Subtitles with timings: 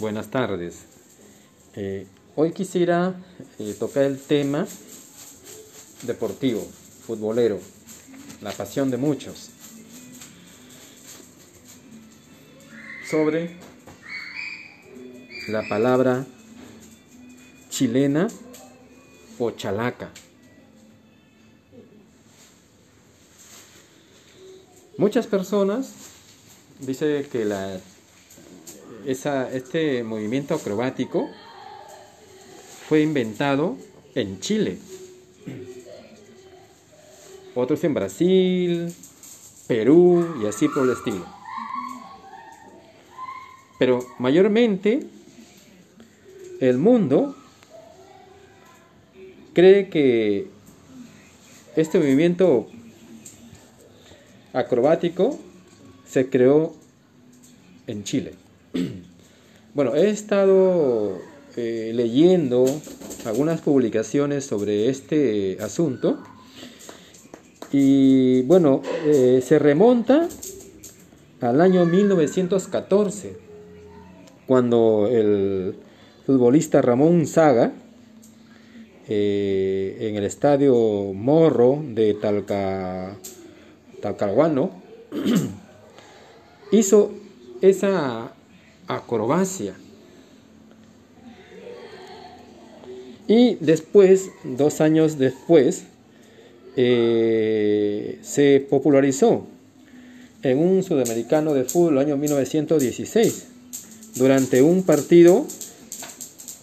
[0.00, 0.84] Buenas tardes.
[1.76, 3.14] Eh, hoy quisiera
[3.58, 4.66] eh, tocar el tema
[6.02, 6.66] deportivo,
[7.06, 7.60] futbolero,
[8.40, 9.50] la pasión de muchos.
[13.08, 13.56] Sobre
[15.48, 16.26] la palabra
[17.68, 18.28] chilena
[19.38, 20.10] o chalaca.
[24.96, 25.92] Muchas personas
[26.80, 27.78] dicen que la,
[29.06, 31.28] este movimiento acrobático
[32.88, 33.76] fue inventado
[34.14, 34.78] en Chile.
[37.54, 38.94] Otros en Brasil,
[39.66, 41.26] Perú y así por el estilo.
[43.78, 45.06] Pero mayormente
[46.60, 47.34] el mundo
[49.54, 50.48] cree que
[51.76, 52.68] este movimiento
[54.52, 55.38] acrobático
[56.06, 56.74] se creó
[57.86, 58.41] en Chile.
[59.74, 61.18] Bueno, he estado
[61.56, 62.66] eh, leyendo
[63.24, 66.18] algunas publicaciones sobre este asunto
[67.72, 70.28] y bueno, eh, se remonta
[71.40, 73.36] al año 1914,
[74.46, 75.74] cuando el
[76.26, 77.72] futbolista Ramón Saga,
[79.08, 80.74] eh, en el estadio
[81.14, 83.16] Morro de Talca,
[84.02, 84.70] Talcahuano,
[86.72, 87.10] hizo
[87.62, 88.32] esa
[88.86, 89.74] acrobacia.
[93.28, 95.84] Y después, dos años después,
[96.76, 99.46] eh, se popularizó
[100.42, 103.46] en un sudamericano de fútbol año 1916,
[104.16, 105.46] durante un partido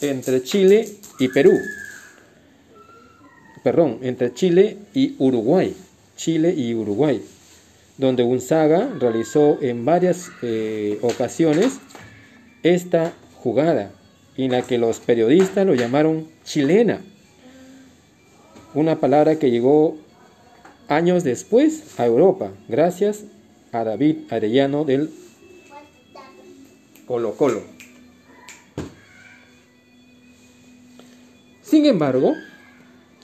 [0.00, 1.52] entre Chile y Perú.
[3.62, 5.74] Perdón, entre Chile y Uruguay.
[6.16, 7.22] Chile y Uruguay,
[8.00, 11.78] donde Unzaga realizó en varias eh, ocasiones
[12.62, 13.92] esta jugada,
[14.36, 17.00] en la que los periodistas lo llamaron chilena,
[18.74, 19.96] una palabra que llegó
[20.88, 23.24] años después a Europa, gracias
[23.72, 25.10] a David Arellano del
[27.06, 27.62] Colo Colo.
[31.62, 32.34] Sin embargo,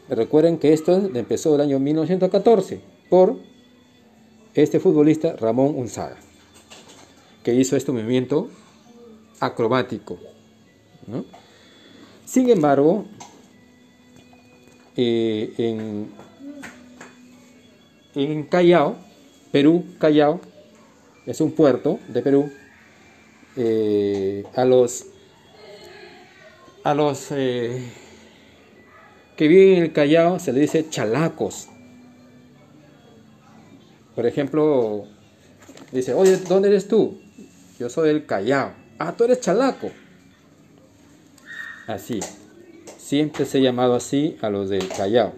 [0.09, 3.37] Recuerden que esto empezó el año 1914 por
[4.63, 6.17] este futbolista Ramón Unzaga,
[7.43, 8.49] que hizo este movimiento
[9.41, 10.19] acrobático.
[12.25, 13.05] Sin embargo,
[14.97, 16.11] eh, en,
[18.15, 18.97] en Callao,
[19.53, 20.41] Perú, Callao,
[21.27, 22.51] es un puerto de Perú,
[23.57, 25.07] eh, a los,
[26.83, 27.83] a los eh,
[29.37, 31.69] que viven en el Callao se le dice chalacos.
[34.17, 35.05] Por ejemplo,
[35.93, 37.19] dice, oye, ¿dónde eres tú?
[37.79, 38.73] Yo soy del Callao.
[38.99, 39.91] Ah, tú eres chalaco.
[41.87, 42.21] Así.
[42.97, 45.33] Siempre se ha llamado así a los del Callao.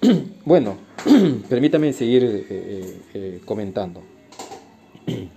[0.46, 0.76] Bueno,
[1.48, 4.02] permítame seguir eh, eh, eh, comentando.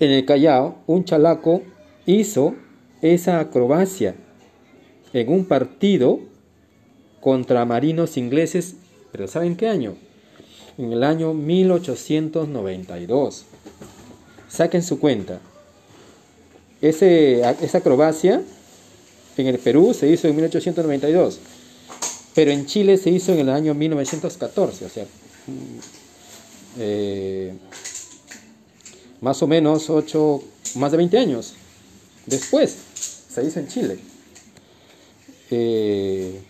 [0.00, 1.62] En el Callao, un chalaco
[2.06, 2.54] hizo
[3.00, 4.16] esa acrobacia
[5.12, 6.31] en un partido
[7.22, 8.74] contra marinos ingleses,
[9.12, 9.94] pero ¿saben qué año?
[10.76, 13.44] En el año 1892.
[14.48, 15.40] Saquen su cuenta.
[16.82, 18.42] Esa acrobacia
[19.36, 21.38] en el Perú se hizo en 1892,
[22.34, 25.06] pero en Chile se hizo en el año 1914, o sea,
[26.78, 27.54] eh,
[29.20, 30.42] más o menos 8,
[30.74, 31.54] más de 20 años
[32.26, 32.76] después
[33.28, 33.98] se hizo en Chile.
[35.50, 36.40] Eh,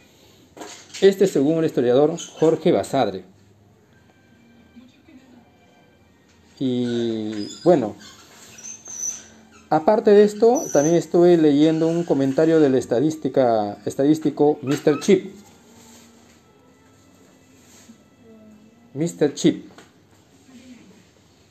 [1.03, 3.25] este según el historiador Jorge Basadre.
[6.61, 7.97] Y bueno,
[9.69, 15.01] aparte de esto, también estuve leyendo un comentario del estadística, estadístico Mr.
[15.01, 15.35] Chip.
[18.95, 19.35] Mr.
[19.35, 19.65] Chip.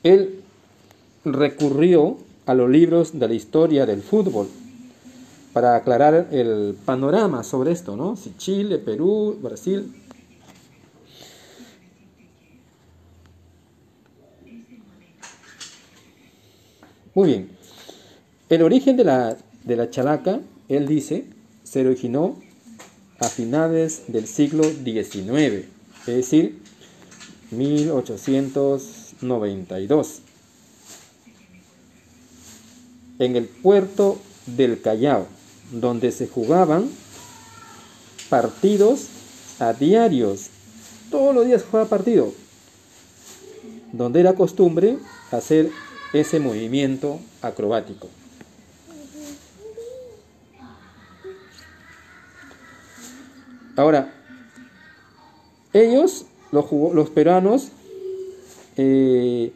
[0.02, 0.42] Él
[1.26, 2.16] recurrió
[2.46, 4.48] a los libros de la historia del fútbol
[5.52, 8.16] para aclarar el panorama sobre esto, ¿no?
[8.16, 9.94] Si Chile, Perú, Brasil.
[17.14, 17.50] Muy bien.
[18.48, 21.26] El origen de la, de la chalaca, él dice,
[21.62, 22.40] se originó
[23.18, 25.66] a finales del siglo XIX,
[26.06, 26.62] es decir,
[27.50, 30.22] 1892,
[33.18, 34.16] en el puerto
[34.46, 35.26] del Callao
[35.72, 36.88] donde se jugaban
[38.28, 39.06] partidos
[39.58, 40.48] a diarios.
[41.10, 42.32] Todos los días jugaba partido.
[43.92, 44.96] donde era costumbre
[45.30, 45.68] hacer
[46.14, 48.08] ese movimiento acrobático.
[53.76, 54.14] Ahora,
[55.74, 57.68] ellos, los, peruanos,
[58.78, 59.52] eh,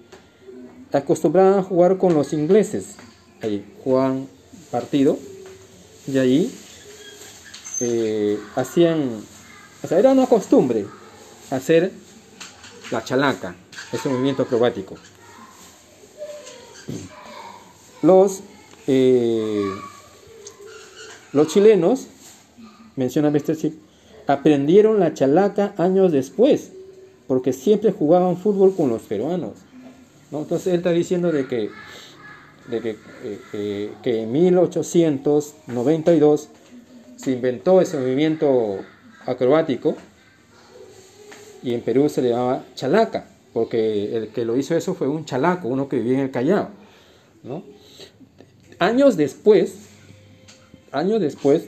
[0.92, 2.96] acostumbraban a jugar con los ingleses.
[3.40, 4.26] Ahí jugaban
[4.70, 5.18] partido
[6.06, 6.54] y ahí
[7.80, 9.22] eh, hacían,
[9.82, 10.86] o sea, era una costumbre
[11.50, 11.92] hacer
[12.90, 13.54] la chalaca,
[13.92, 14.94] ese movimiento acrobático.
[18.02, 18.40] Los,
[18.86, 19.70] eh,
[21.32, 22.06] los chilenos,
[22.94, 23.32] menciona.
[23.40, 23.74] Chip,
[24.26, 26.72] aprendieron la chalaca años después,
[27.26, 29.52] porque siempre jugaban fútbol con los peruanos.
[30.32, 31.70] Entonces él está diciendo de que,
[32.68, 36.48] de que, eh, eh, que en 1892
[37.16, 38.78] se inventó ese movimiento
[39.24, 39.96] acrobático
[41.62, 45.24] y en Perú se le llamaba chalaca, porque el que lo hizo eso fue un
[45.24, 46.68] chalaco, uno que vivía en el Callao.
[48.78, 49.74] Años después,
[50.92, 51.64] años después,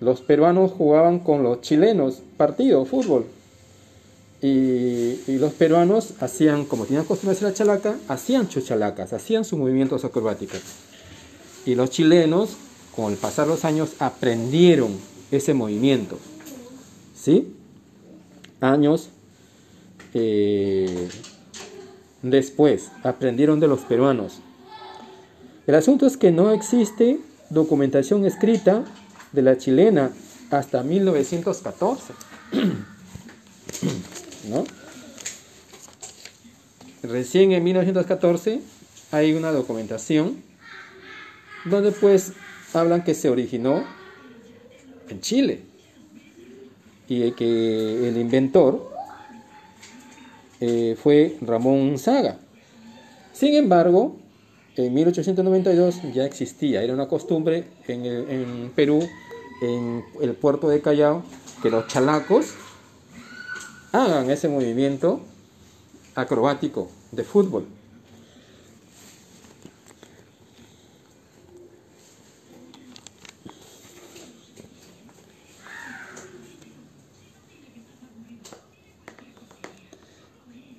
[0.00, 3.26] los peruanos jugaban con los chilenos partido, fútbol.
[4.46, 10.04] Y, los peruanos hacían, como tenían costumbre hacer la chalaca, hacían chuchalacas, hacían sus movimientos
[10.04, 10.60] acrobáticos.
[11.64, 12.50] Y los chilenos,
[12.94, 14.98] con el pasar los años, aprendieron
[15.30, 16.18] ese movimiento.
[17.16, 17.54] ¿Sí?
[18.60, 19.08] años
[20.12, 21.08] eh,
[22.20, 24.40] después, aprendieron de los peruanos.
[25.66, 27.18] El asunto es que no existe
[27.48, 28.84] documentación escrita
[29.32, 30.10] de la chilena
[30.50, 32.12] hasta 1914.
[37.02, 38.60] Recién en 1914
[39.10, 40.42] hay una documentación
[41.64, 42.32] donde pues
[42.72, 43.84] hablan que se originó
[45.08, 45.62] en Chile
[47.08, 48.90] y que el inventor
[50.60, 52.38] eh, fue Ramón Saga.
[53.32, 54.16] Sin embargo,
[54.76, 59.06] en 1892 ya existía, era una costumbre en, en Perú,
[59.62, 61.22] en el puerto de Callao,
[61.62, 62.54] que los chalacos
[63.94, 65.20] hagan ese movimiento
[66.16, 67.64] acrobático de fútbol.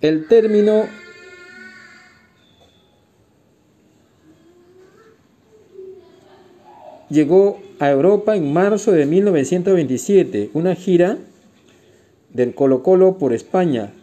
[0.02, 0.88] El término
[7.10, 11.18] llegó a Europa en marzo de 1927, una gira
[12.36, 13.94] del Colo Colo por España.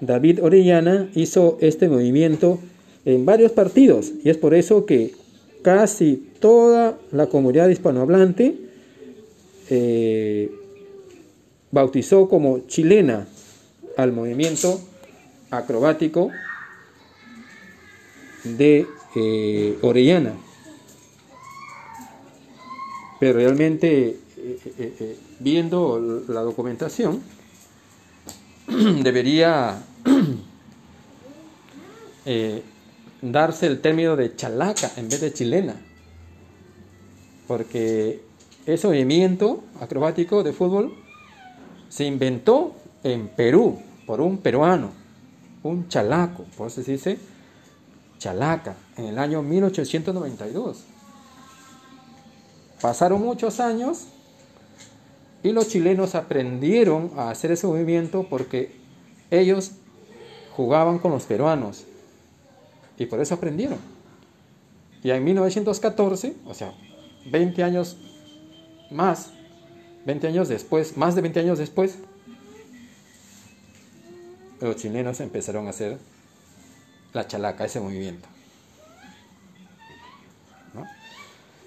[0.00, 2.58] David Orellana hizo este movimiento
[3.06, 5.12] en varios partidos y es por eso que
[5.62, 8.56] casi toda la comunidad hispanohablante
[9.70, 10.52] eh,
[11.70, 13.26] bautizó como chilena
[13.96, 14.78] al movimiento
[15.50, 16.30] acrobático
[18.44, 18.86] de
[19.16, 20.34] eh, Orellana.
[23.18, 27.22] Pero realmente, eh, viendo la documentación,
[29.02, 29.84] debería
[33.22, 35.76] darse el término de chalaca en vez de chilena.
[37.46, 38.22] Porque
[38.64, 40.94] ese movimiento acrobático de fútbol
[41.90, 44.92] se inventó en Perú por un peruano,
[45.62, 47.18] un chalaco, por eso se dice
[48.18, 50.84] chalaca, en el año 1892.
[52.80, 54.06] Pasaron muchos años
[55.44, 58.72] y los chilenos aprendieron a hacer ese movimiento porque
[59.30, 59.72] ellos
[60.56, 61.84] jugaban con los peruanos
[62.98, 63.78] y por eso aprendieron.
[65.02, 66.72] Y en 1914, o sea,
[67.26, 67.98] 20 años
[68.90, 69.32] más,
[70.06, 71.98] 20 años después, más de 20 años después,
[74.62, 75.98] los chilenos empezaron a hacer
[77.12, 78.26] la chalaca, ese movimiento.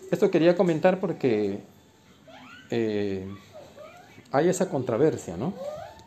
[0.10, 1.60] Esto quería comentar porque
[2.72, 3.28] eh,
[4.32, 5.54] hay esa controversia, ¿no?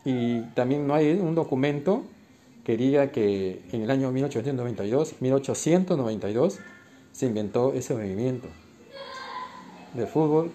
[0.04, 2.02] Y también no hay un documento
[2.64, 6.58] que diga que en el año 1892, 1892
[7.12, 8.48] se inventó ese movimiento
[9.94, 10.52] de fútbol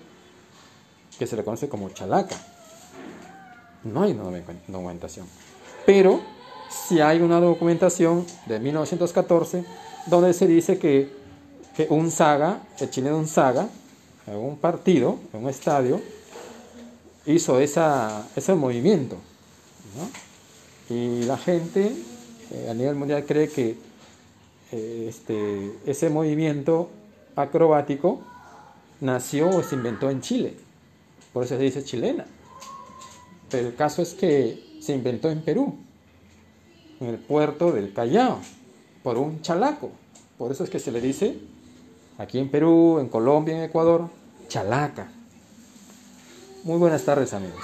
[1.17, 2.35] que se le conoce como chalaca.
[3.83, 4.23] No hay una
[4.67, 5.27] documentación.
[5.85, 6.21] Pero
[6.69, 9.63] si hay una documentación de 1914
[10.07, 11.09] donde se dice que,
[11.89, 13.67] un saga, el chileno un saga,
[14.27, 16.01] en un partido, en un estadio,
[17.25, 19.17] hizo esa, ese movimiento.
[20.89, 21.91] Y la gente
[22.51, 23.77] eh, a nivel mundial cree que
[24.71, 26.89] eh, este, ese movimiento
[27.35, 28.21] acrobático
[29.01, 30.55] nació o se inventó en Chile.
[31.33, 32.25] Por eso se dice chilena.
[33.49, 35.75] Pero el caso es que se inventó en Perú.
[36.99, 38.39] en el puerto del Callao
[39.03, 39.91] por un chalaco.
[40.37, 41.37] Por eso es que se le dice
[42.17, 44.09] aquí en Perú, en Colombia, en Ecuador,
[44.47, 45.11] chalaca.
[46.65, 47.63] Muy buenas tardes amigos.